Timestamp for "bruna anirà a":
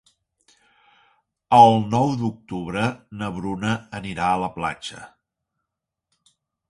3.37-4.41